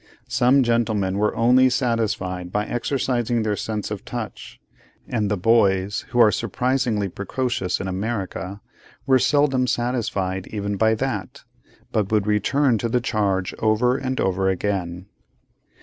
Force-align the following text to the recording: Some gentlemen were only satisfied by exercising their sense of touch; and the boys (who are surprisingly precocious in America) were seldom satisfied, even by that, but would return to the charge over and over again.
Some 0.27 0.63
gentlemen 0.63 1.19
were 1.19 1.35
only 1.35 1.69
satisfied 1.69 2.51
by 2.51 2.65
exercising 2.65 3.43
their 3.43 3.55
sense 3.55 3.91
of 3.91 4.03
touch; 4.03 4.59
and 5.07 5.29
the 5.29 5.37
boys 5.37 6.05
(who 6.09 6.19
are 6.19 6.31
surprisingly 6.31 7.07
precocious 7.07 7.79
in 7.79 7.87
America) 7.87 8.61
were 9.05 9.19
seldom 9.19 9.67
satisfied, 9.67 10.47
even 10.47 10.75
by 10.75 10.95
that, 10.95 11.43
but 11.91 12.11
would 12.11 12.25
return 12.25 12.79
to 12.79 12.89
the 12.89 12.99
charge 12.99 13.53
over 13.59 13.95
and 13.95 14.19
over 14.19 14.49
again. 14.49 15.05